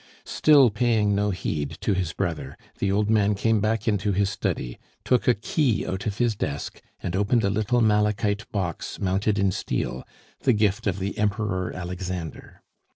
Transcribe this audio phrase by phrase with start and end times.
[0.25, 4.79] Still paying no heed to his brother, the old man came back into his study,
[5.05, 9.51] took a key out of his desk, and opened a little malachite box mounted in
[9.51, 10.03] steel,
[10.39, 12.63] the gift of the Emperor Alexander.